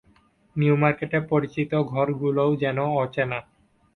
[0.55, 3.39] New মার্কেটের পরিচিত ঘরগুলোও যেন অচেনা।